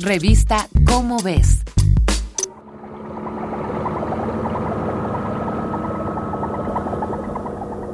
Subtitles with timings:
[0.00, 1.60] Revista Cómo ves.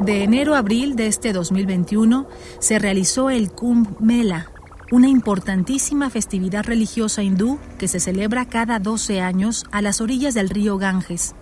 [0.01, 2.27] De enero a abril de este 2021
[2.59, 4.51] se realizó el Kumbh Mela,
[4.91, 10.49] una importantísima festividad religiosa hindú que se celebra cada 12 años a las orillas del
[10.49, 11.35] río Ganges.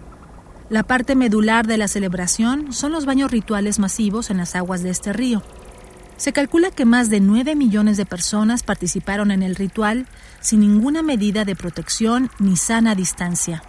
[0.70, 4.90] La parte medular de la celebración son los baños rituales masivos en las aguas de
[4.90, 5.40] este río.
[6.18, 10.06] Se calcula que más de 9 millones de personas participaron en el ritual
[10.40, 13.62] sin ninguna medida de protección ni sana distancia.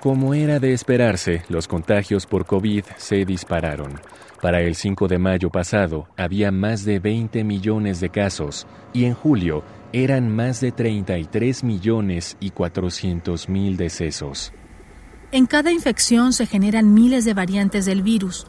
[0.00, 4.00] Como era de esperarse, los contagios por COVID se dispararon.
[4.40, 9.14] Para el 5 de mayo pasado había más de 20 millones de casos y en
[9.14, 14.52] julio eran más de 33 millones y 400 mil decesos.
[15.32, 18.46] En cada infección se generan miles de variantes del virus.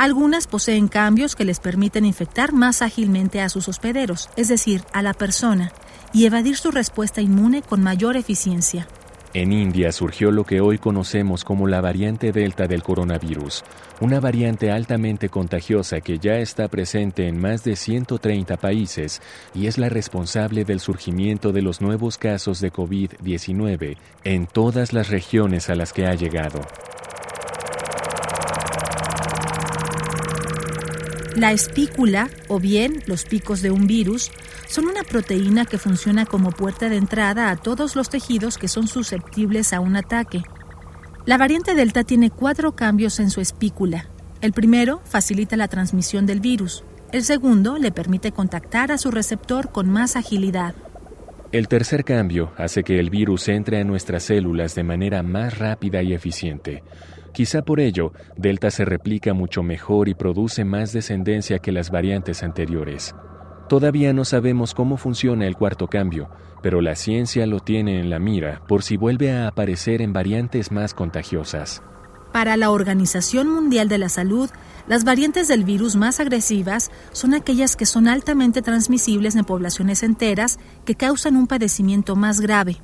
[0.00, 5.02] Algunas poseen cambios que les permiten infectar más ágilmente a sus hospederos, es decir, a
[5.02, 5.72] la persona,
[6.14, 8.88] y evadir su respuesta inmune con mayor eficiencia.
[9.34, 13.62] En India surgió lo que hoy conocemos como la variante Delta del coronavirus,
[14.00, 19.20] una variante altamente contagiosa que ya está presente en más de 130 países
[19.54, 25.10] y es la responsable del surgimiento de los nuevos casos de COVID-19 en todas las
[25.10, 26.62] regiones a las que ha llegado.
[31.36, 34.30] La espícula, o bien los picos de un virus,
[34.68, 38.88] son una proteína que funciona como puerta de entrada a todos los tejidos que son
[38.88, 40.42] susceptibles a un ataque.
[41.26, 44.08] La variante Delta tiene cuatro cambios en su espícula.
[44.40, 46.82] El primero facilita la transmisión del virus.
[47.12, 50.74] El segundo le permite contactar a su receptor con más agilidad.
[51.52, 56.02] El tercer cambio hace que el virus entre a nuestras células de manera más rápida
[56.02, 56.82] y eficiente.
[57.32, 62.42] Quizá por ello, Delta se replica mucho mejor y produce más descendencia que las variantes
[62.42, 63.14] anteriores.
[63.68, 66.28] Todavía no sabemos cómo funciona el cuarto cambio,
[66.60, 70.72] pero la ciencia lo tiene en la mira por si vuelve a aparecer en variantes
[70.72, 71.82] más contagiosas.
[72.32, 74.50] Para la Organización Mundial de la Salud,
[74.86, 80.58] las variantes del virus más agresivas son aquellas que son altamente transmisibles en poblaciones enteras
[80.84, 82.80] que causan un padecimiento más grave,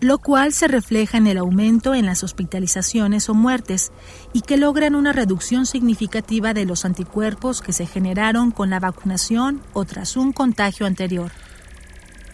[0.00, 3.92] lo cual se refleja en el aumento en las hospitalizaciones o muertes
[4.32, 9.62] y que logran una reducción significativa de los anticuerpos que se generaron con la vacunación
[9.72, 11.30] o tras un contagio anterior.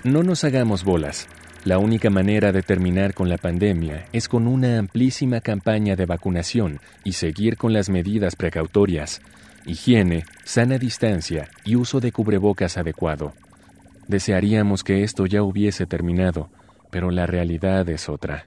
[0.05, 1.29] No nos hagamos bolas.
[1.65, 6.81] La única manera de terminar con la pandemia es con una amplísima campaña de vacunación
[7.05, 9.21] y seguir con las medidas precautorias,
[9.65, 13.33] higiene, sana distancia y uso de cubrebocas adecuado.
[14.09, 16.51] Desearíamos que esto ya hubiese terminado,
[16.93, 18.45] pero la realidad es otra.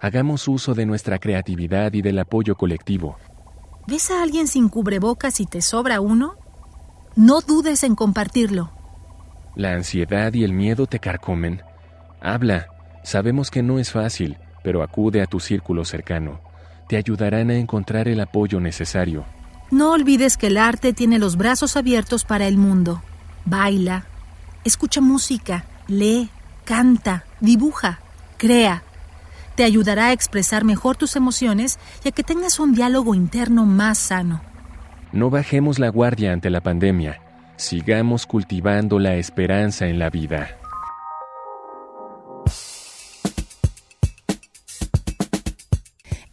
[0.00, 3.16] Hagamos uso de nuestra creatividad y del apoyo colectivo.
[3.88, 6.36] ¿Ves a alguien sin cubrebocas y te sobra uno?
[7.16, 8.70] No dudes en compartirlo.
[9.56, 11.62] La ansiedad y el miedo te carcomen.
[12.22, 12.68] Habla.
[13.02, 16.40] Sabemos que no es fácil, pero acude a tu círculo cercano.
[16.88, 19.24] Te ayudarán a encontrar el apoyo necesario.
[19.72, 23.02] No olvides que el arte tiene los brazos abiertos para el mundo.
[23.46, 24.04] Baila,
[24.64, 26.30] escucha música, lee,
[26.70, 27.98] canta, dibuja,
[28.36, 28.84] crea.
[29.56, 33.98] Te ayudará a expresar mejor tus emociones y a que tengas un diálogo interno más
[33.98, 34.40] sano.
[35.10, 37.20] No bajemos la guardia ante la pandemia.
[37.56, 40.60] Sigamos cultivando la esperanza en la vida.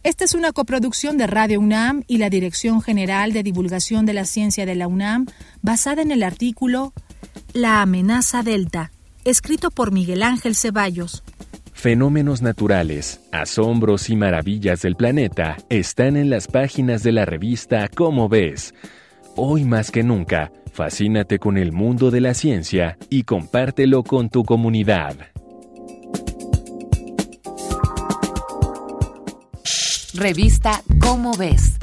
[0.04, 4.24] Esta es una coproducción de Radio UNAM y la Dirección General de Divulgación de la
[4.24, 5.26] Ciencia de la UNAM,
[5.62, 6.92] basada en el artículo
[7.54, 8.92] La amenaza Delta,
[9.28, 11.22] escrito por Miguel Ángel Ceballos.
[11.72, 18.28] Fenómenos naturales, asombros y maravillas del planeta están en las páginas de la revista Cómo
[18.28, 18.74] ves.
[19.36, 24.44] Hoy más que nunca, fascínate con el mundo de la ciencia y compártelo con tu
[24.44, 25.16] comunidad.
[30.14, 31.78] Revista Cómo ves.